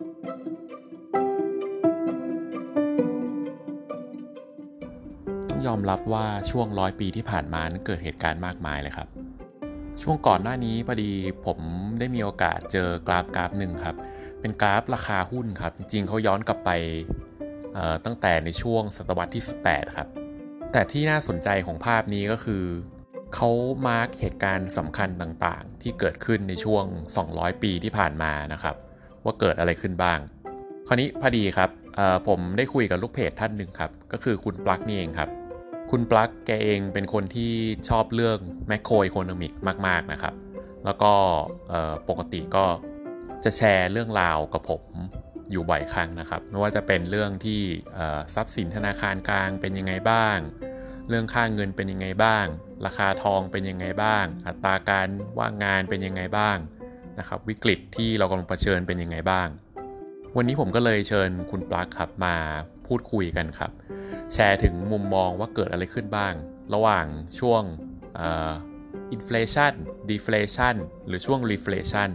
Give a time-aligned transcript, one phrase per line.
[5.52, 9.08] ้องยอมรับว่าช่วงร้อยปีที่ผ่านมานั้นเกิดเหตุการณ์มากมายเลยครับ
[10.02, 11.10] ช่วงก่อนหน้านี้พอดี
[11.46, 11.58] ผม
[11.98, 13.96] ได้มีโอกาสเจอกราฟกราฟหนึ่งครับ
[14.40, 16.70] เป็นกราฟราคาหุ้นครับ จริงๆเขาย้อนกลับไป
[18.04, 20.08] ตั้งแต่ในช่วงศตวรรษที่ 18 ครับ
[20.72, 22.64] แต่ที่น่าสนใจของภาพนี้ก็คือ
[23.34, 23.50] เขา
[23.86, 26.84] มาร์กเหตุการณ์สำคัญต่างๆ ที่เกิดขึ้นในช่วง
[27.24, 28.76] 200 ปีที่ผ่านมานะครับ
[29.28, 30.18] ว่าเกิดอะไรขึ้นบ้าง
[30.86, 31.70] คราวนี้พอดีครับ
[32.28, 35.30] ผมได้คุยกับลูกเพจท่านหนึ่งครับ ก็คือคุณปลั๊กนี่เองครับ
[35.90, 37.52] คุณปลั๊กแกเองเป็นคนที่
[37.88, 39.52] ชอบเรื่องแมคโครอีโคโนมิก
[39.86, 40.34] มากๆนะครับ
[40.84, 41.12] แล้วก็
[42.08, 42.64] ปกติก็
[43.44, 44.84] จะแชร์เรื่องราวกับผม
[45.50, 47.60] อยู่บ่อยครั้งนะครับ ไม่ว่าจะเป็นเรื่องที่
[48.34, 50.38] ทรัพย์สินธนาคารกลางเป็นยังไงบ้าง
[51.08, 52.46] เรื่องค่างเงินเป็นยังไงบ้าง
[52.86, 56.56] ราคาทองเป็นยังไงบ้าง อัตราการว่างงานเป็นยังไงบ้าง
[57.18, 59.48] นะครับวิกฤตที่เรากำลังเผชิญเป็นยังไงบ้าง
[60.36, 62.36] วันนี้ผมก็เลยเชิญคุณปลั๊กครับมา
[62.86, 63.70] พูดคุยกันครับ
[64.32, 66.34] แชร์ถึงมุมมองว่าเกิดอะไรขึ้นบ้าง
[66.74, 67.06] ระหว่าง
[67.38, 67.62] ช่วง
[69.12, 72.10] inflation deflation หรือช่วง reflation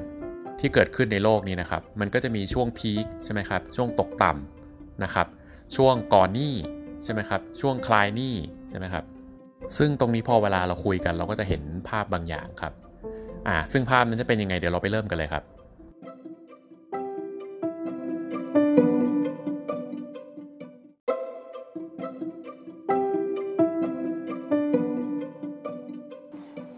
[0.59, 5.27] ที่เกิดขึ้นในโลกนี้นะครับ มันก็จะมีช่วง peak ใช่ไหมครับ ช่วงตกต่ำนะครับ
[5.75, 6.53] ช่วงก่อนหนี้
[7.03, 8.35] ใช่ไหมครับ ช่วงคลายหนี้
[8.69, 9.03] ใช่ไหมครับ
[9.77, 12.73] ซึ่งตรงนี้พอเวลาเราคุยกัน เราก็จะเห็นภาพบางอย่างครับ
[13.47, 15.43] อ่าซึ่งภาพนั้นจะเป็นยังไงเดี๋ยวเราไปเริ่มกันเลยครับ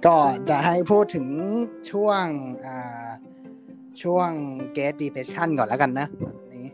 [0.06, 0.18] ก็
[0.50, 1.28] จะให้พูดถึง
[1.92, 2.26] ช่วง
[2.66, 3.08] อ่า
[4.02, 4.30] ช่วง
[4.78, 6.08] Gate Depression ก่อนแล้วกันนะ
[6.54, 6.68] นี่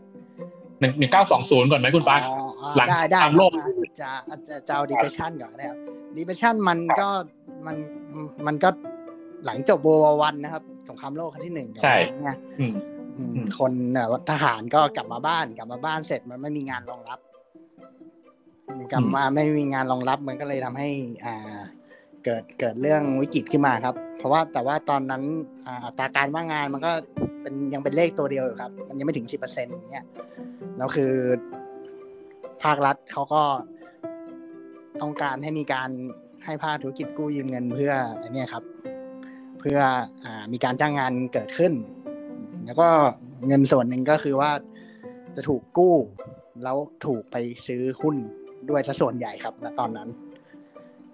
[0.80, 2.18] หนึ่งหนึ่งเก้าสองศูนย์ก่อนไหมคุณป้า
[2.78, 3.52] หลังได้ได้ตามโลก
[4.02, 4.10] จะ
[4.48, 5.78] จะจะเอา Depression ก่อนนะครับ
[6.18, 7.10] Depression มันก็
[7.66, 7.76] มัน
[8.48, 8.70] มันก็
[9.46, 12.74] หลังจบ World War One นะครับสงครามโลกครั้งที่หนึ่งใช่เนี่ยอืม
[13.18, 13.72] อืมอืมคน
[14.10, 17.20] แบบทหารก็กลับมาบ้านกลับมาบ้านเสร็จมันไม่มีงานรองรับ
[18.92, 20.90] กลับมาไม่มีงานรองรับมันก็เลยทำให้
[21.26, 21.60] อ่า
[22.26, 25.24] เกิดเกิดเรื่องวิกฤตขึ้นมาครับ เพราะว่าแต่ว่าตอนนั้น
[25.68, 26.92] อ่าอัตราการว่างงานมันก็
[27.42, 30.06] เป็นยังเป็นเลขตัวเดียวอยู่ครับ มันยังไม่ถึงสิบเปอร์เซ็นต์อย่างเงี้ย
[30.78, 31.14] แล้วคือ
[32.64, 33.44] ภาครัฐเขาก็
[35.02, 35.90] ต้องการให้มีการ
[36.46, 37.94] ให้ภาคธุรกิจกู้ยืมเงินเพื่อ
[38.24, 38.64] อันเนี้ยครับ
[39.62, 39.80] เพื่อ
[40.26, 41.74] อ่ามีการจ้างงานเกิดขึ้น
[42.66, 42.88] แล้วก็
[43.48, 44.52] เงินส่วนหนึ่งก็คือว่า
[45.36, 45.96] จะถูกกู้
[46.64, 47.36] แล้วถูกไป
[47.68, 48.16] ซื้อหุ้น
[48.70, 50.10] ด้วยซะส่วนใหญ่ครับณตอนนั้น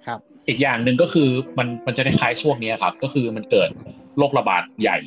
[0.08, 3.70] ครับ อีกอย่างหนึ่งก็คือมันมันจะคล้ายๆช่วงนี้ครับ ก็คือมันเกิด
[4.18, 4.98] โรคระบาดใหญ่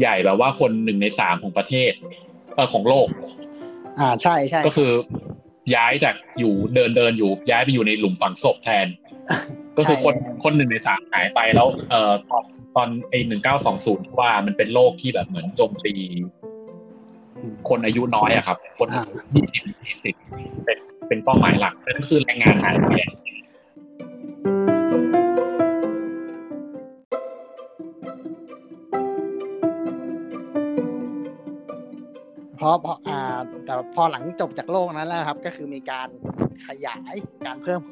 [0.00, 1.92] ใหญ่แบบว่าคนหนึ่งในสามของประเทศ
[2.54, 3.08] เออของโลก
[3.98, 4.90] อ่าใช่ใช่ก็คือ
[5.74, 8.86] ย้ายจากอยู่เดินเดินอยู่ ย้ายไปอยู่ในหลุมฝังศพแทน
[9.76, 12.44] ก็คือคนคนหนึ่งในสามหายไปแล้ว เอ่อตอน
[12.76, 15.94] ตอนไอหนึ่งเก้าสองศูนย์ว่ามันเป็นโรคที่แบบเหมือนโจมตี
[17.38, 20.14] อืมคนอายุน้อยอะครับ คนอ่ายี่สิบยี่สิบ
[20.64, 20.78] เป็น
[21.08, 22.92] เป็นเป้าหมายหลักนั่นก็คือแรงงานหายไป
[32.56, 36.08] เพราะเพราะอ่าแต่พอหลังจบจากโลกนั้นแล้วครับ ก็คือมีการ
[36.66, 37.14] ขยาย
[37.46, 37.91] การเพิ่มขอ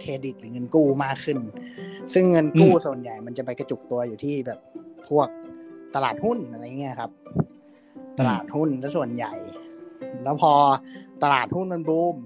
[0.00, 1.38] เครดิตหรือเงินกู้มากขึ้น
[2.12, 4.58] ซึ่งเงินกู้ส่วนใหญ่มันจะไปกระจุกตัวอยู่ที่แบบ
[5.08, 5.28] พวก
[5.94, 7.10] ตลาดหุ้นอะไรเงี้ยครับ
[8.18, 9.34] ตลาดหุ้นซะส่วนใหญ่
[10.24, 10.52] แล้วพอ
[11.22, 12.16] ตลาดหุ้นมันบูม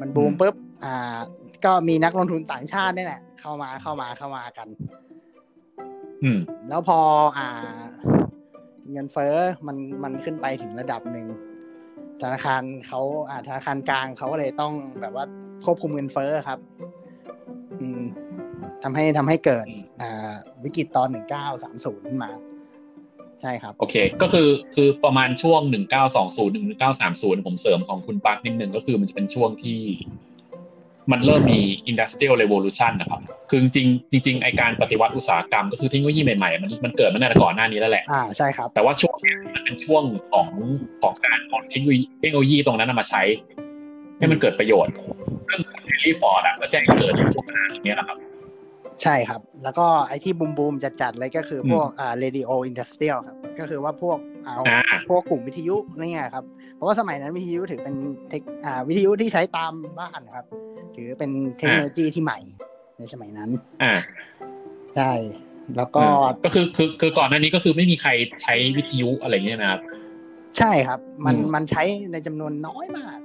[0.00, 1.18] มันบูมปุ๊บอ่า
[1.64, 4.68] ก็มีนักลงทุนต่างชาตินี่แหละ เข้ามาเข้ามาเข้ามากัน
[6.22, 6.98] อืม แล้วพอ
[7.38, 7.48] อ่า
[8.92, 9.34] เงินเฟ้อ
[9.66, 11.26] มันมันขึ้นไปถึงระดับหนึ่ง
[12.22, 13.00] ธนาคารเขา
[13.30, 15.24] อ่าธนาคารกลางเขาก็เลยต้องแบบว่า
[15.64, 16.58] ควบคุมเงินเฟ้อครับ
[17.80, 18.02] อืม
[18.82, 19.66] ทำให้ทำให้เกิด
[20.00, 20.32] อ่า
[20.64, 22.30] วิกฤตตอนหนึ่งเก้าสามศูนย์มา
[23.40, 29.80] ใช่ครับ โอเค ก็คือคือประมาณช่วงหนึ่งเก้าสองศูนย์หนึ่งเก้าสามศูนย์ผมเสริมของคุณปักนิดนึงก็คือมันจะเป็นช่วงที่
[31.12, 40.02] มันเริ่มมี industrial revolution นะครับ คือจริงๆจริงๆไอการปฏิวัติอุตสาหกรรมก็คือเทคโนโลยีใหม่ๆ มันมันเกิดมาตั้งแต่ก่อนหน้านี้แล้วแหละ อ่า ใช่ครับ แต่ว่าช่วงนี้มันเป็นช่วง
[40.32, 40.48] ของ
[41.02, 43.22] ของการเอาเทคโนโลยีเทคโนโลยีตรงนั้นนะมาใช้
[44.18, 44.94] ให้มันเกิดประโยชน์
[45.46, 48.18] เรื่องเฮนรี่ฟอร์ดอะก็แจ้งเกิดในช่วงเวลานี้แหละครับ
[49.02, 56.44] ใช่ครับ แล้วก็ไอที่บูมบูมจัดจัดๆเลยก็คือพวกอ่า radio industrial ครับ ก็คือว่าพวกเอาอ่าพวกกลุ่มวิทยุนี่ไงครับ
[56.74, 57.94] เพราะว่าสมัยนั้นวิทยุถือเป็น
[58.28, 60.46] เทคอ่าวิทยุที่ใช้ตามบ้านครับ
[60.96, 62.38] ถือเป็นเทคโนโลยีที่ใหม่
[62.98, 63.50] ในสมัยนั้น
[63.82, 63.92] อ่า
[64.96, 65.12] ใช่
[65.76, 66.02] แล้วก็
[66.44, 68.10] ก็คือคือคือก่อนหน้านี้ก็คือไม่มีใคร
[68.42, 69.80] ใช้วิทยุอะไรอย่างเงี้ยนะครับ
[70.58, 71.82] ใช่ครับ มันอืมมันใช้
[72.12, 73.18] ในจำนวนน้อยมาก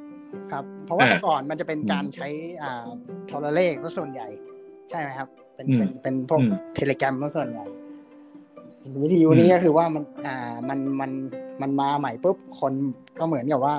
[0.51, 2.27] ครับ เพราะว่าอ่าแต่ก่อนมันจะเป็นการอืมใช้
[2.63, 2.85] อ่า
[3.27, 4.27] โทรเลขก็ส่วนใหญ่
[4.89, 7.65] ใช่ไหมครับ เป็นอืมเป็นเป็นพวกอืมเทเลแกรมก็ส่วนใหญ่
[9.03, 11.11] วิทยุนี้ก็คือว่ามันอ่ามันมัน
[11.61, 12.73] มันมาใหม่ปุ๊บคน
[13.19, 13.75] ก็เหมือนกับว่า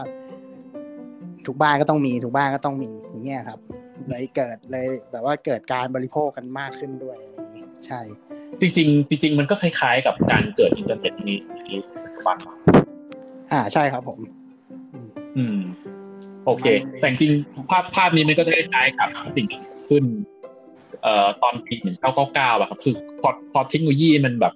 [1.46, 3.58] ทุกบ้านก็ต้องมีทุกบ้านก็ต้องมีอย่างเงี้ยครับ
[4.08, 8.00] เลยเกิดเลยแบบว่าเกิดการบริโภคกันมากขึ้นด้วยอะไรอย่างงี้ใช่
[8.60, 11.38] จริง ๆ จริง ๆ มันก็คล้าย ๆ กับการเกิดอินเทอร์เน็ตนี้
[12.26, 12.38] บ้าง
[13.52, 14.18] อ่าใช่ครับผม
[15.36, 15.58] อืม
[16.46, 16.64] โอเค
[16.98, 20.04] แต่จริงๆภาพภาพนี้มันก็จะคล้ายๆกับสิ่งที่ขึ้น
[21.02, 24.54] เอ่อตอนปีหนึ่งเก้าเก้าเก้าอะครับ คือพอพอเทคโนโลยีมันแบบ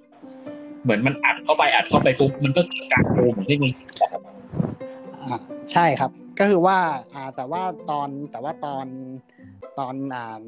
[0.82, 3.82] เหมือนมันอัดเข้าไปอัดเข้าไปปุ๊บมันก็เกิดการโตเหมือนเทคโนโลยี
[5.22, 5.38] อ่า
[5.72, 6.78] ใช่ครับ ก็คือว่า
[7.14, 8.86] อ่าแต่ว่าตอนแต่ว่าตอน
[9.78, 10.38] ตอนอ่า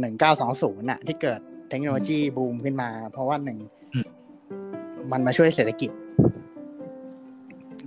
[0.00, 1.40] หนึ่งเก้าสองศูนย์น่ะที่เกิด
[1.70, 3.58] เทคโนโลยีบูมขึ้นมา เพราะว่าหนึ่ง
[5.12, 5.90] มันมาช่วยเศรษฐกิจ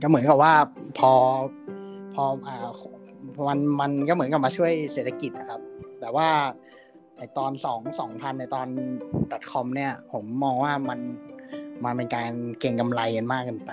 [0.02, 0.54] ก็เหมือนกับว่า
[1.00, 1.12] พอ
[2.16, 2.58] พออ่า
[3.48, 5.62] มันมันก็เหมือนกับมาช่วยเศรษฐกิจนะครับ
[6.00, 6.28] แต่ว่า
[7.18, 8.68] ไอตอนสองสองพันในตอน
[9.52, 11.00] .com เนี่ย ผมมองว่ามัน
[11.84, 13.72] มันเป็นการเก่งกำไรกันมากเกินไป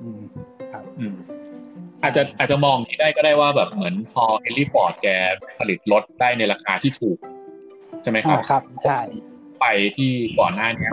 [0.00, 0.20] อืม
[0.72, 1.14] ครับอืม
[2.02, 5.08] อาจจะอาจจะมองได้ก็ได้ว่าแบบเหมือนพอเฮนรี่ฟอร์ดแก
[5.58, 7.18] ผลิตรถได้ในราคาที่ถูก
[8.02, 8.98] ใช่ไหมครับอ่าครับ ใช่
[9.60, 9.66] ไป
[9.96, 10.88] ที่ก่อนหน้านี้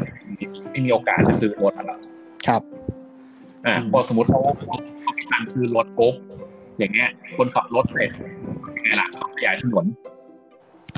[0.72, 1.92] ไม่มีโอกาสจะซื้อรถอะไร
[2.48, 2.62] ครับ
[3.66, 4.40] อ่าอืมพอสมมติเขา
[5.02, 6.14] เขามีการซื้อรถปุ๊บ
[6.82, 8.12] อย่างเงี้ย คนขับรถเสร็จ
[8.76, 9.86] ยังไงล่ะเขาขยายถนน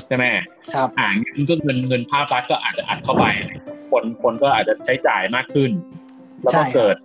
[0.06, 0.24] ใช่ไหม
[0.74, 3.24] ครับอ่าเงินก็เงินเงินภาครัฐก็อาจจะอัดเข้าไป
[3.90, 5.70] คนคนก็อาจจะใช้จ่ายมากขึ้น
[6.42, 6.96] แล้วใช่ก็ครับเกิด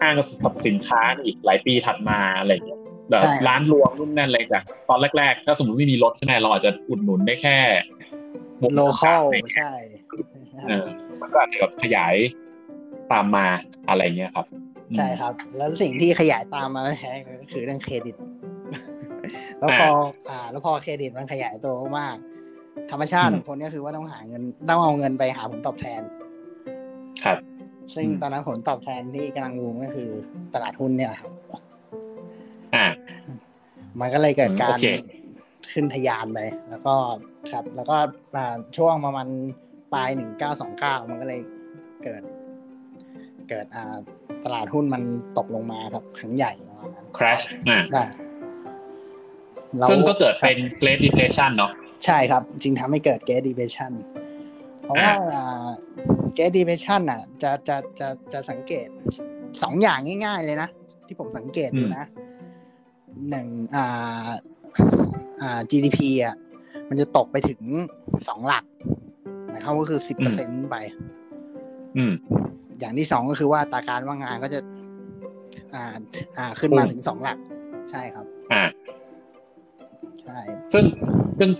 [0.00, 2.80] ห้างสรรพสินค้าอีกหลายปีถัดมาอะไรอย่างเงี้ย
[3.10, 7.58] แบบใช่ร้านรวงรุ่นนั่นอะไรจากตอนแรก ๆ ถ้าสมมติไม่มีรถใช่ไหมเราอาจจะอุดหนุนได้แค่
[8.62, 9.72] วงโลคอลจำกัดใช่
[10.66, 10.84] เออ
[11.20, 12.14] มันก็อาจจะแบบขยาย
[13.12, 13.46] ตามมา
[13.88, 14.46] อะไรเงี้ยครับ
[14.96, 18.16] ใช่ครับ แล้วสิ่งที่ขยายตามมาแท้ก็คือเรื่องเครดิต
[19.58, 19.88] แล้วพอ
[20.30, 22.16] อ่า แล้วพอเครดิตมันขยายตัวมาก
[22.90, 26.02] ธรรมชาติของคนก็คือว่าต้องหาเงิน ต้องเอาเงินไปหาผลตอบแทน
[27.24, 27.38] ครับ
[27.94, 30.10] ซึ่งอืมตอนนั้นผลตอบแทนที่กำลังบูมก็คือ
[30.54, 31.30] ตลาดหุ้นเนี่ยแหละครับ
[32.74, 32.86] อ่า
[34.00, 34.86] มันก็เลยเกิดอืมการโอเค
[35.72, 36.38] ขึ้นทะยานไป
[36.70, 36.94] แล้วก็
[37.52, 37.96] ครับ แล้วก็
[38.36, 39.28] อ่าช่วงประมาณ
[39.92, 41.40] ปลายหนึ่งเก้าสองเก้ามันก็เลย
[42.04, 42.22] เกิด
[43.48, 43.96] เกิดอ่า
[44.44, 45.02] ตลาดหุ้นมัน
[45.38, 48.04] ตกลงมาครับครั้งใหญ่ประมาณนั้น crash อ่าได้
[49.76, 51.72] แล้วซึ่งก็เกิดเป็น Great Depression เนาะ
[52.04, 53.92] ใช่ครับจึงทำให้เกิด Great Depression
[54.82, 55.68] เพราะว่าอ่า
[56.36, 58.88] Great Depression อะ จะจะจะจะสังเกต
[59.62, 60.68] สองอย่างง่าย ๆ เลยนะ
[61.06, 62.06] ที่ผมสังเกตดูนะ
[63.30, 64.28] หนึ่งอ่า
[65.42, 66.36] อ่า GDP อะ
[66.88, 67.60] มันจะตกไปถึง
[68.28, 68.64] สองหลัก
[69.54, 70.76] นะครับก็คือสิบเปอร์เซ็นต์ไป
[71.96, 72.12] อืม
[72.80, 74.60] อย่างที่สองก็คือว่าอัตราการว่างงานก็จะ
[75.74, 75.84] อ่า
[76.38, 77.38] อ่าขึ้นมาอืมถึงสองหลัก
[77.90, 78.64] ใช่ครับ อ่า
[80.22, 80.38] ใช่
[80.72, 80.84] ซึ่ง
[81.38, 81.50] ซึ่ง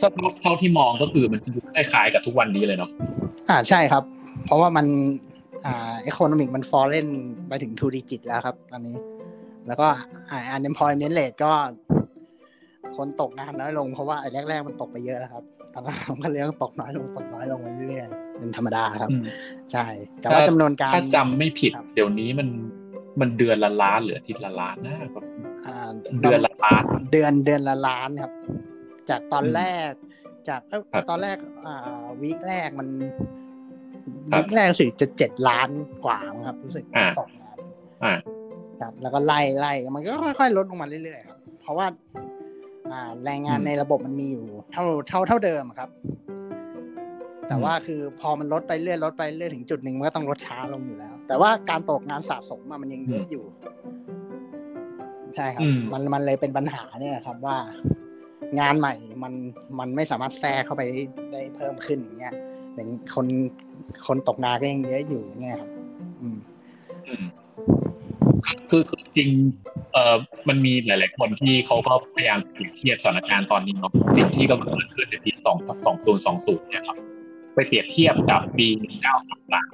[0.43, 1.41] เท่าที่มองก็คือมัน
[1.75, 2.91] คล้ายๆกับทุกวันนี้เลยเนาะ
[3.49, 4.03] อ่าใช่ครับ
[4.47, 4.87] เพราะว่ามัน
[5.67, 7.09] อ่า economic มัน fallen
[7.49, 8.97] ไปถึง two digit แล้วครับตอนนี้
[9.67, 9.87] แล้วก็
[10.31, 11.53] อ่า unemployment rate ก็
[12.97, 15.45] คนตกงานน้อยลงเพราะว่าไอ้แรกๆมันตกไปเยอะแล้วครับ
[15.75, 19.25] ตอนหลังมันก็เลี้ยงตกน้อยลงตกน้อยลงไปเรื่อยๆ เป็นธรรมดาครับอืม
[19.73, 19.87] ใช่
[20.21, 22.49] แต่ว่าถ้าจำนวนการถ้าจำไม่ผิดครับเดี๋ยวนี้มัน
[23.21, 25.25] มันเดือนละล้านหรืออาทิตย์ละล้านนะแบบ
[25.67, 25.91] อ่า
[26.23, 26.83] เดือนละล้าน
[27.13, 28.33] เดือนเดือนละล้านครับ
[29.11, 29.91] จากตอนอืมแรก
[30.49, 32.89] จากเอ้ยครับตอนแรกอ่าวีคแรกมัน
[34.33, 35.69] ครับวีคแรกรู้สึกจะเจ็ดล้าน
[36.05, 37.59] กว่ามั้งครับ รู้สึกอ่าตกงาน
[38.05, 38.15] อ่า
[38.81, 41.87] ครับแล้วก็ไล่ไล่มันก็ค่อยๆ ลดลงมาเรื่อยๆครับเพราะว่า
[42.93, 45.91] อ่าแรงงานอืมในระบบมันมีอยู่ เท่าเท่าเท่าเดิมอะครับ
[47.51, 53.45] แต่อืมว่าคือพอมันลดไปเรื่อยลดไปเรื่อยถึงจุดหนึ่งมันก็ต้องลดช้าลงอยู่แล้ว แต่ว่าการตกงานสะสมอะมันยังเยอะอยู่
[55.37, 57.57] ใช่ครับอืมมันมันเลยเป็นปัญหาเนี่ยครับว่า
[58.61, 59.33] งานใหม่มัน
[59.79, 60.83] มันไม่สามารถแทรกเข้าไป
[61.33, 62.35] ได้เพิ่มขึ้นอย่างเงี้ย
[62.75, 63.27] อย่างคน
[64.07, 65.71] คนตกงานก็ยังเยอะอยู่เนี่ยครับ
[66.21, 66.37] อืม
[67.09, 67.25] อืม
[68.71, 69.29] คือคือจริง
[69.93, 70.17] เอ่อ
[70.49, 76.99] มันมีหลาย ๆ คนที่เขาก็พยายามเปรียบเทียบสถานการณ์ตอนนี้เนาะสิ่งที่กำลังเกิดขึ้นในปีสองสองศูนย์สองศูนย์เนี่ยครับ
[77.55, 79.69] ไปเปรียบเทียบกับปีหนึ่งเก้าสามสาม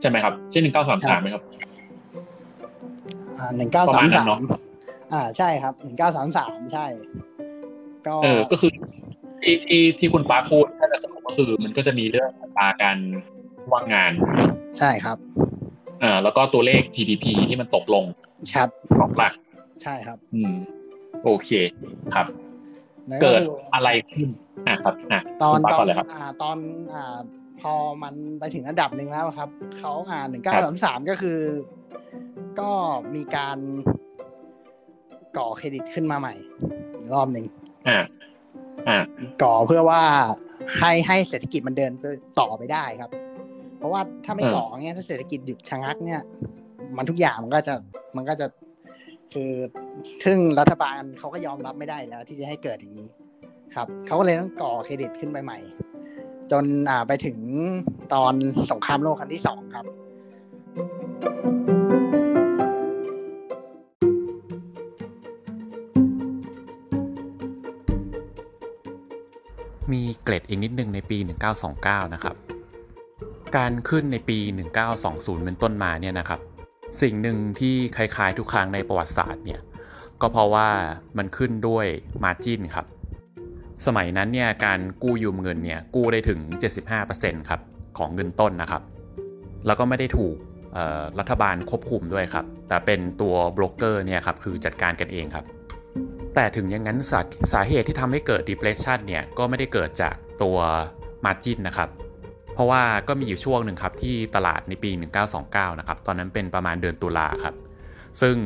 [0.00, 1.42] ใช่ไหมครับใช่หนึ่งเก้าสามสามไหมครับ
[3.38, 4.60] อ่าหนึ่งเก้าประสามาณมนั้สานเนมอะ
[5.12, 6.86] อ่าใช่ครับหนึ่งเก้าสามสามใช่
[8.06, 8.70] ก็เออก็คือ
[9.42, 12.98] ที่ที่ที่คุณปาพูดถ้าจะสรุปก็คือ มันก็จะมีเรื่องอัตราการ
[13.72, 14.12] ว่างงาน
[14.78, 15.16] ใช่ครับ
[16.00, 18.04] เอ่อแล้วก็ตัวเลข GDP ที่มันตกลง
[18.54, 18.68] ครับ
[18.98, 19.32] สองหลัก
[19.82, 20.54] ใช่ครับ อืม
[21.24, 21.50] โอเค
[22.14, 22.26] ครับ
[23.08, 24.28] แล้วเกิดคืออะไรขึ้น
[24.68, 26.56] อะครับอะตอนคุณปาตอก่อนนเลยครับอ่าตอน
[26.94, 27.18] อ่า
[27.60, 27.72] พอ
[28.02, 29.48] มันไปถึงระดับหนึ่งแล้วครับ
[29.78, 31.40] เขาอ่าหนึ่งครัเก้าบสามสามก็คือ
[32.60, 32.70] ก็
[33.14, 33.58] มีการ
[35.36, 36.34] ก่อเครดิตขึ้นมาใหม่
[36.98, 37.46] อีกรอบหนึ่ง
[37.88, 38.04] อ่า
[38.88, 38.98] อ่า
[39.42, 40.02] ก่อเพื่อว่า
[40.78, 42.04] ให้ให้เศรษฐกิจมันเดินไป
[42.40, 43.10] ต่อไปได้ครับ
[43.78, 46.20] เพราะว่าถ้าไม่ก่อเงี้ยถ้าเศรษฐกิจหยุดชะงักเนี่ย
[46.96, 47.74] มันทุกอย่างมันก็จะ
[48.16, 48.46] มันก็จะ
[49.32, 49.50] คือ
[50.24, 53.08] ซึ่งรัฐบาลเขาก็ยอมรับไม่ได้แล้ว ที่จะให้เกิดอย่างนี้
[53.74, 55.58] ครับเขาก็เลยต้องก่อเครดิตขึ้นไปใหม่
[56.52, 57.38] จนอ่าไปถึง
[58.14, 58.34] ตอน
[58.72, 59.86] สงครามโลกครั้งที่สองครับ
[69.92, 71.18] มีเกรดอีกนิดนึงในปี
[71.66, 72.36] 1929 นะครับ
[73.56, 74.38] การขึ้นในปี
[74.92, 76.40] 1920 เป็นต้นมาเนี่ยนะครับ
[77.02, 79.60] สิ่งหนึ่งที่คล้ายๆทุกครั้งในประวัติศาสตร์เนี่ย
[80.20, 80.68] ก็เพราะว่า
[81.18, 81.86] มันขึ้นด้วย
[82.22, 82.86] มาจินครับ
[83.86, 86.38] สมัยนั้นเนี่ยการกู้ยืมเงินเนี่ยกู้ได้ถึง
[86.94, 87.60] 75%ครับ
[87.98, 88.82] ของเงินต้นนะครับ
[89.66, 90.36] แล้วก็ไม่ได้ถูก
[91.18, 95.44] รัฐบาลควบคุมด้วยครับ แต่เป็นตัวโบรกเกอร์เนี่ยครับคือจัดการกันเองครับ
[96.34, 97.20] แต่ถึงอย่างนั้นสา
[97.52, 100.56] สาเหตุที่ทำให้เกิด depression เนี่ยก็ไม่ได้เกิดจากตัว
[101.24, 101.88] margin นะครับ
[102.54, 104.90] เพราะว่าก็มีอยู่ช่วงหนึ่งครับที่ตลาดในปี
[105.34, 107.54] 1929 นะครับ ตอนนั้นเป็นประมาณเดือนตุลาครับ
[108.20, 108.36] ซึ่ง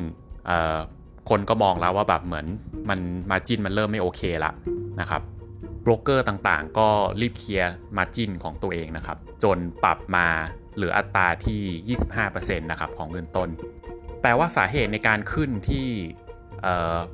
[1.31, 2.47] คนก็มองแล้วว่าแบบเหมือน
[2.89, 4.53] มัน margin มันเริ่มไม่โอเคละ
[5.01, 5.23] นะครับ
[5.83, 6.89] โบรกเกอร์ต่างๆ ก็
[7.21, 10.27] รีบเคลียร์ margin ของตัวเองนะครับ จนปรับมา
[10.77, 13.49] เหลืออัตราที่ 25%นะครับของเงินต้น
[14.23, 15.89] แต่ว่าสาเหตุในการขึ้นที่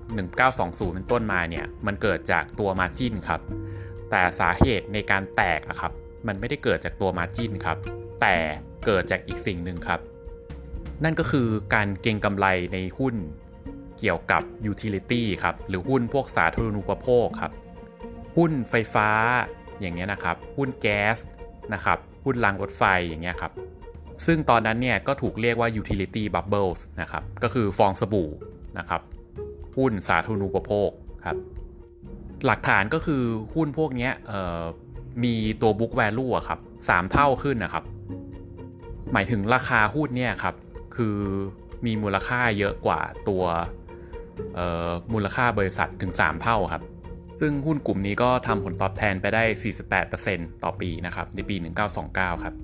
[0.03, 3.41] 1920 เป็นต้นมาเนี่ย มันเกิดจากตัว margin ครับ
[4.11, 5.93] แต่สาเหตุในการแตกอะครับ
[6.27, 7.79] มันไม่ได้เกิดจากตัว margin ครับ
[8.21, 8.37] แต่
[8.87, 10.01] เกิดจากอีกสิ่งหนึ่งครับ
[11.05, 13.15] นั่นก็คือการเก็งกำไรในหุ้น
[13.99, 17.53] เกี่ยวกับ utility ครับ หรือหุ้นพวกสาธารณูปโภคครับ
[18.37, 19.09] หุ้นไฟฟ้า
[19.81, 21.17] อย่างเงี้ยนะครับ หุ้นแก๊ส
[21.75, 23.53] นะครับ หุ้นรางรถไฟอย่างเงี้ยครับ
[24.27, 28.31] ซึ่งตอนนั้นเนี่ยก็ถูกเรียกว่า utility bubbles นะครับ ก็คือฟองสบู่
[28.79, 29.01] นะครับ
[29.77, 30.91] หุ้นสาธารณูปโภค
[31.27, 31.37] ครับ
[32.47, 33.23] หลักฐานก็คือ
[33.55, 34.11] หุ้นพวกนี้
[35.25, 37.85] มีตัว book value อะครับสามเท่าขึ้นนะครับ
[39.13, 40.55] หมายถึงราคาหุ้นเนี่ยครับ
[40.97, 41.17] คือ
[41.87, 43.45] มีมูลค่าเยอะกว่าตัว
[45.13, 46.83] มูลค่าบริษัทถึง 3 เท่าครับ
[47.41, 49.43] ซึ่งหุ้นกลุ่มนี้ก็ทำผลตอบแทนไปได้
[50.03, 51.57] 48%ต่อปีนะครับในปี
[52.01, 52.55] 1929 ครับ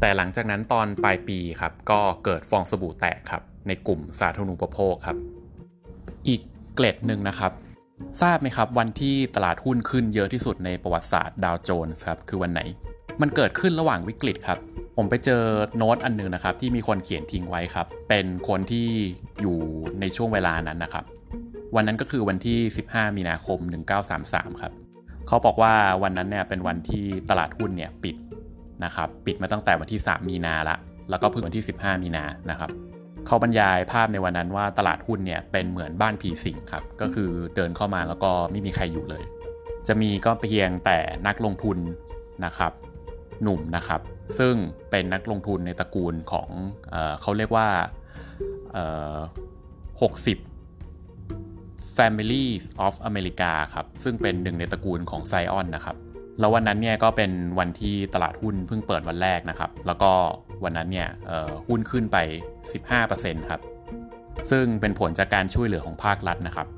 [0.00, 5.16] แต่หลังจากนั้นตอนปลายปีครับก็เกิดฟองสบู่แตกครับในกลุ่มสาธารณูปโภคครับ
[6.28, 6.40] อีก
[6.74, 7.52] เกล็ดหนึ่งนะครับ
[8.22, 12.60] ทราบไหมครับวันที่ตลาดหุ้นขึ้นเยอะที่สุดในประวัติศาสตร์ดาวโจนส์ครับคือวันไหน
[13.20, 14.58] มันเกิดขึ้นระหว่างวิกฤตครับ
[14.96, 15.42] ผมไปเจอ
[15.76, 18.86] โน้ตอันนึงนะครับที่มีคนเขียนทิ้งไว้ครับ เป็นคนที่
[19.40, 19.58] อยู่
[20.00, 21.04] ในช่วงเวลานั้นนะครับ
[21.76, 23.58] วันนั้นก็คือวันที่ 15 มีนาคม
[24.10, 24.72] 1933 ครับ
[25.28, 28.16] เขาบอกว่าวันนั้นเนี่ยเป็นวันที่ตลาดหุ้นเนี่ยปิด
[28.84, 30.76] นะครับ ปิดมาตั้งแต่วันที่ 3 มีนาละ
[31.10, 32.70] แล้วก็เพิ่งวันที่ 15 มีนานะครับ
[33.26, 39.24] เขาบรรยายภาพในวันนั้นว่าตลาดหุ้นเนี่ยเป็นเหมือนบ้านผีสิงครับ ก็คือเดินเข้ามาแล้วก็ไม่มีใครอยู่เลย
[39.88, 41.78] จะมีก็เพียงแต่นักลงทุน
[42.44, 42.72] นะครับ
[43.42, 44.00] หนุ่มนะครับ
[44.38, 44.54] ซึ่ง
[44.90, 46.48] เป็นนักลงทุนในตระกูลของ
[46.90, 47.68] เอเขาเรียกว่า
[50.02, 50.38] หกสิบ
[51.96, 55.96] Families of America ครับซึ่งเป็นหนึ่งในตระกูลของไซออนนะครับ
[56.40, 60.12] แล้ววันนั้นเนี่ยก็เป็นวันที่ตลาดหุ้นเพิ่งเปิดวันแรกนะครับ แล้วก็
[60.64, 61.08] วันนั้นเนี่ย
[61.68, 62.16] หุ้นขึ้นไป
[62.82, 63.60] 15%ครับ
[64.50, 66.68] ซึ่งเป็นผลจากการช่วยเหลือของภาครัฐนะครับ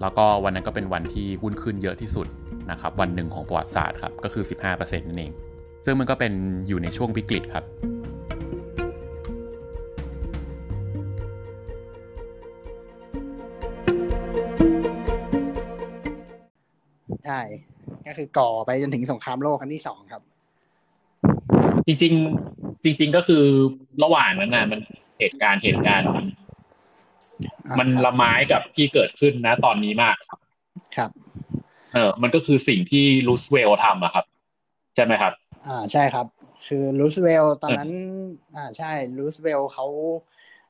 [0.00, 2.26] แล้วก็วันนั้นก็เป็นวันที่หุ้นขึ้นเยอะที่สุด
[2.70, 5.32] นะครับ วันหนึ่งของประวัติศาสตร์ครับ ก็คือ 15%นั่นเอง
[5.84, 6.32] ซึ่งมันก็เป็น
[6.68, 7.64] อยู่ในช่วงวิกฤตครับ
[17.26, 17.40] ใช่
[18.06, 20.22] ก็คือก่อไปจนถึงสงครามโลกครั้งที่สองครับ
[21.86, 22.12] จริง
[22.50, 23.44] ๆ จริง ๆ ก็คือ
[24.02, 24.80] ระหว่างนั้นน่ะ มัน
[25.18, 26.06] เหตุการณ์เหตุการณ์
[27.78, 30.16] มันละไม้กับที่เกิดขึ้นนะ ตอนนี้มาก
[30.96, 31.10] ครับ
[31.94, 34.24] เออ มันก็คือสิ่งที่รูสเวลทำอะครับ
[34.94, 35.32] ใช่ไหมครับ
[35.66, 36.26] อ่าใช่ครับ
[36.66, 37.92] คือรูสเวลตอนนั้น
[38.56, 39.86] อ่าใช่รูสเวลเขา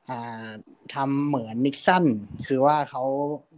[0.09, 0.49] อ่า
[0.95, 2.05] ทำเหมือนนิกสัน
[2.49, 3.03] คือว่าเขา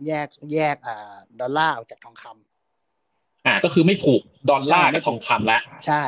[0.07, 2.56] แยกแยกอ่าดอลลาร์ออกจากทองคำ
[3.47, 6.03] อ่าก็คือไม่ผูกดอลลาร์กับทองคำแล้วใช่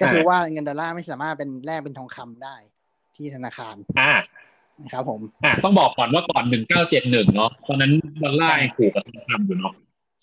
[0.00, 2.56] ก็คือว่าเงินดอลลาร์ไม่สามารถเป็นแลกเป็นทองคำได้
[3.16, 4.12] ที่ธนาคาร อ่า
[4.92, 7.92] ครับผมอ่าต้องบอกก่อนว่าก่อนหนึ่งเก้าเจ็ดหนึ่งเนาะตอนนั้น
[8.24, 9.74] ดอลลาร์ถูกกับทองคำอยู่เนาะ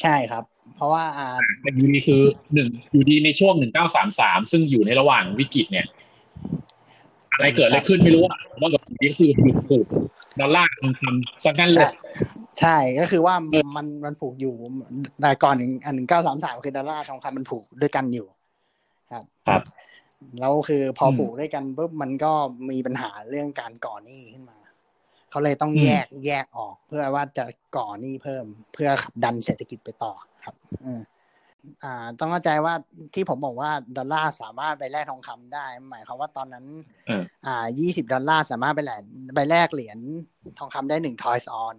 [0.01, 0.43] ใช่ครับ
[0.75, 1.27] เพราะว่าอ่า
[1.75, 2.21] อยู่ดีคือ
[2.53, 5.87] หนึ่งอยู่ดีในช่วงหนึ่งเก้าสามสามซึ่งอยู่ในระหว่างวิกฤตเนี่ย
[7.33, 9.29] อะไรเกิดอะไรขึ้นไม่รู้อะว่ากับนี้คือ
[9.69, 9.85] ถูก
[10.39, 11.91] ดอลลาร์ทองคำสักกันเลย
[12.59, 13.35] ใช่ก็คือว่า
[13.75, 14.55] มันมันผูกอยู่
[15.21, 18.27] ในก่อนหนึ่งอันหนึ่งเก้าสามสามคือดอลลาร์ทองคำมันผูกด้วยกันอยู่
[19.11, 19.61] ครับ ครับ
[20.39, 22.31] แล้วคือพอผูกด้วยกันปุ๊บมันก็
[22.69, 24.57] มีปัญหาเรื่องการก่อหนี้ขึ้นมา
[25.29, 27.43] เขาเลยต้องแยกแยกออก เพื่อว่าจะ
[27.77, 30.13] ก่อหนี้เพิ่ม เพื่อขับดันเศรษฐกิจไปต่อ
[30.45, 30.87] ครับ อ
[31.83, 32.73] อ่า ต้องเข้าใจว่า
[33.13, 36.65] ที่ผมบอกว่าดอลลาร์สามารถไปแลกทองคำได้ หมายความว่าตอนนั้น
[37.07, 39.01] เอออ่ายี่สิบดอลลาร์สามารถไปแลก
[39.35, 39.97] ไปแลกเหรียญ
[40.59, 41.75] ทองคำได้หนึ่งทอยส์ออน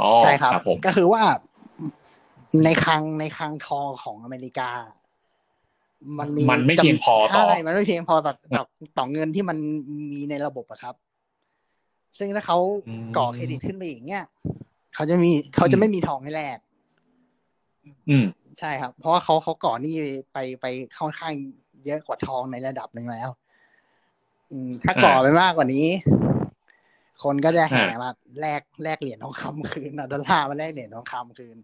[0.00, 1.22] อ๋อใช่ครับผมก็คือว่า
[2.64, 4.70] ในคลังในคลังทองของอเมริกา
[6.18, 8.64] มันมีมันไม่เพียงพอต่อใช่มันไม่เพียงพอต่อต่อ
[8.98, 9.58] ต่อเงินที่มัน
[10.12, 10.94] มีในระบบอะครับ
[12.18, 12.58] ซึ่งถ้าเขา
[12.88, 14.24] อืมก่อเครดิตขึ้นไปอีกเนี่ย
[14.94, 16.58] เขาจะมีเขาจะไม่มีทองให้แลก
[18.10, 18.24] อืม
[18.58, 19.94] ใช่ครับ เพราะว่าเขาเขาก่อหนี้
[20.32, 20.66] ไปไป
[20.98, 21.32] ค่อนข้าง
[21.86, 23.28] เยอะกว่าทองในระดับหนึ่งแล้ว
[24.52, 25.86] อืม ถ้าก่อไปมากกว่านี้
[27.22, 28.10] คนก็จะแห่มา
[28.40, 31.56] แลกแลกเหรียญทองคำคืนเอาดอลลาร์มาแลกเหรียญทองคำคืน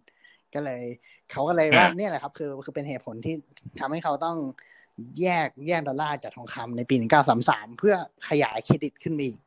[0.53, 0.83] ก็เลย
[1.31, 3.35] เขาก็เลยว่าเนี่ยแหละครับ คือคือเป็นเหตุผลที่
[3.79, 4.37] ทำให้เขาต้อง
[5.21, 6.95] แยกแยกดอลลาร์จากทองคำในปี
[7.37, 7.95] 1933เพื่อ
[8.29, 9.39] ขยายเครดิตขึ้นไปอีก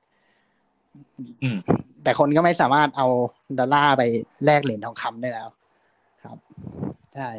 [1.43, 1.59] อืม
[2.03, 3.07] แต่คนก็ไม่สามารถเอา
[3.59, 4.03] ดอลลาร์ไป
[4.45, 5.49] แลกเหรียญทองคำได้แล้ว
[6.25, 6.39] ครับ
[7.15, 7.31] ใช่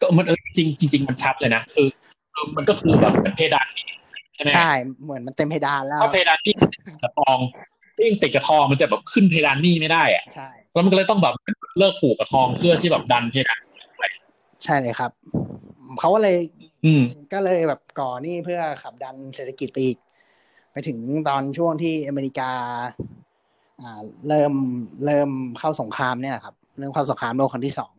[0.00, 1.88] ก็มันเออจริงจริงๆมันชัดเลยนะคือ
[2.34, 3.86] คือมันก็คือแบบเหมือนเพดานนี่
[4.34, 4.70] ใช่ไหมใช่
[5.02, 6.54] เหมือนมันเต็มเพดานแล้วถ้าเพดานนี่
[7.02, 7.38] กระทอง
[8.00, 11.34] ยิ่งติดกระทองมันจะแบบขึ้นเพดานนี่ไม่ได้อะใช่แล้วมันก็เลยต้องแบบ
[11.78, 13.60] เลิกผูกกระทองเพื่อที่แบบดันเพดาน
[14.64, 15.10] ใช่เลยครับ
[15.98, 16.36] เขาก็เลย
[16.84, 19.98] อืม ก็เลยแบบก่อหนี่เพื่อขับดันเศรษฐกิจไปอีก
[20.72, 20.98] ไปถึง
[21.28, 22.50] ตอนช่วงที่อเมริกา
[23.80, 24.52] อ่า เริ่ม
[25.06, 27.92] เริ่มเข้าสงครามเนี่ยครับ เริ่มเข้าสงครามโลกครั้งที่สอง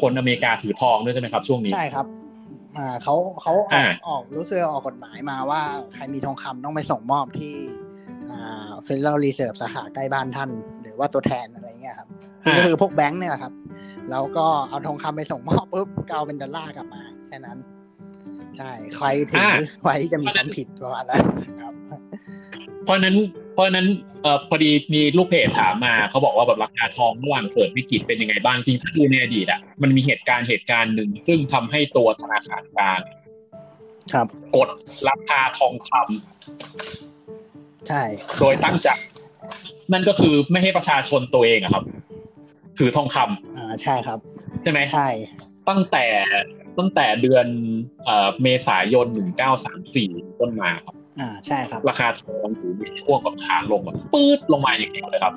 [0.00, 2.06] คนอเมริกาถือทองด้วยใช่ไหมครับช่วงนี้ใช่ครับ
[2.76, 5.60] อ่าเขาเขาอออ่ากออกรู้สึกออกกฎหมายมาว่า
[5.94, 7.54] ใครมีทองคำต้องไปส่งมอบที่
[8.30, 10.50] อ่า Federal Reserve สาขาใกล้บ้านท่าน
[10.82, 12.08] หรือว่าตัวแทนอะไรเงี้ยครับ
[12.42, 13.52] ซึ่งก็คือพวกแบงค์เนี่ยแหละครับ
[14.10, 17.58] แล้วก็เอาทองคำไปส่งมอบปุ๊บก็เอาเป็นดอลลาร์กลับมาแค่นั้น
[18.56, 19.44] ใช่ใครถือ
[19.82, 21.22] ไว้จะมีความผิดประมาณนั้น
[21.62, 21.74] ครับ
[22.84, 23.16] เพราะฉะนั้น
[23.56, 23.88] เพราะฉะนั้น
[24.22, 33.00] เอ่อพอดีมีลูกเพจถามมาเขาบอกว่าแบบราคาทองระหว่างเกิดวิกฤตเป็นยังไงบ้างจริงถ้าดูในอดีตอะมันมีเหตุการณ์เหตุการณ์หนึ่งซึ่งทำให้ตัวธนาคารกลาง
[34.12, 34.68] ครับ กด
[35.08, 38.02] ราคาทองคำใช่
[38.40, 38.88] โดยตั้งใจ
[39.92, 41.84] นั่นก็คือไม่ให้ประชาชนตัวเองอะครับ
[42.78, 44.18] ถือทองคำอ่าใช่ครับ
[44.62, 45.08] ใช่ไหมใช่
[45.68, 46.04] ตั้งแต่
[46.78, 47.46] ตั้งแต่เดือน
[48.04, 49.06] เอ่อเมษายน
[49.72, 55.34] 1934ต้นมาครับ อ่าใช่ครับ ราคาทองอยู่ในช่วงแบบขาลงแบบปื๊ดลงมาอย่างเดียวเลยครับ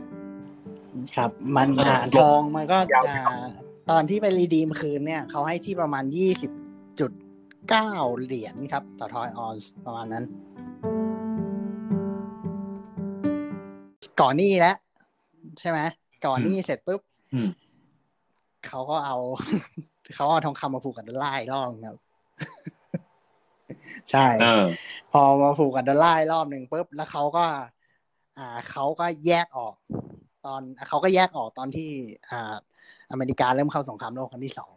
[1.15, 3.49] ครับ มันเอออ่าลงทองมันก็ยาวอ่า
[3.89, 6.51] ตอนที่ไป redeem คืนเนี่ยเขาให้ที่ประมาณยี่สิบ
[6.99, 7.11] จุด
[7.69, 10.23] เก้าเหรียญครับ ต่อทอยออนซ์ประมาณนั้น
[14.19, 14.77] ก่อนหนี้แล้ว
[15.59, 15.79] ใช่ไหม
[16.25, 17.01] ก่อนหนี้เสร็จปุ๊บ
[17.33, 17.49] อืม
[18.67, 19.17] เขาก็เอา
[20.15, 21.97] เขาเอาทองคำมาผูกกับดอลลาร์อีกรอบนึงครับ
[24.11, 24.65] ใช่เออ
[25.11, 27.45] พอมาผูกกับดอลลาร์อีกรอบหนึ่งปุ๊บแล้วเขาก็
[28.37, 29.73] อ่าเขาก็แยกออก
[30.45, 31.89] ตอนเขาก็แยกออกตอนที่
[32.29, 32.53] อ่า
[33.11, 34.73] อเมริกาเริ่มเข้าสงครามโลกครั้งที่สอง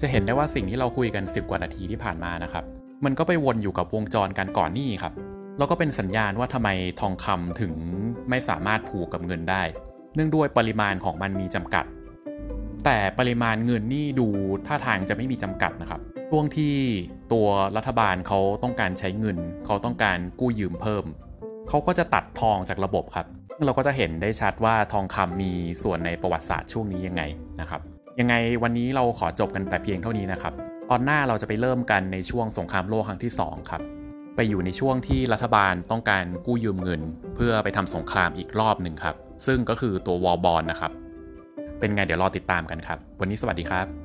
[0.00, 2.64] จะเห็นได้ว่าสิ่งที่เราคุยกัน 10 กว่านาทีที่ผ่านมานะครับ
[3.04, 5.12] มันก็ไปวนอยู่กับวงจรการก่อนหนี้ครับ
[5.58, 6.68] แล้วก็เป็นสัญญาณว่าทำไม
[7.00, 7.74] ทองคำถึง
[8.30, 9.62] ไม่สามารถผูกกับเงินได้
[10.14, 11.84] เนื่องด้วยปริมาณของมันมีจำกัด
[12.84, 14.26] แต่ปริมาณเงินนี่ดู
[14.66, 16.74] ท่าทางจะไม่มีจำกัดนะครับช่วงที่
[17.32, 17.46] ตัว
[17.76, 21.04] รัฐบาลเขาต้องการใช้เงิน เขาต้องการกู้ยืมเพิ่ม
[21.68, 23.26] เขาก็จะตัดทองจากระบบครับ
[23.64, 27.22] เราก็จะเห็นได้ชัดว่าทองคำมีส่วนในประวัติศาสตร์ช่วงนี้ยังไง
[27.60, 27.80] นะครับ
[28.20, 30.52] ยังไงวันนี้เราขอจบกันแต่เพียงเท่านี้นะครับ
[30.90, 33.82] ตอนหน้าเราจะไปเริ่มกันในช่วงสงครามโลกครั้งที่ 2 ครับ
[34.36, 37.00] ไปอยู่ในช่วงที่รัฐบาลต้องการกู้ยืมเงิน
[37.34, 40.92] เพื่อไปทำสงครามอีกรอบหนึ่งครับ ซึ่งก็คือตัววอลบอลนะครับ
[41.78, 44.01] เป็นไงเดี๋ยวรอติดตามกันครับ วันนี้สวัสดีครับ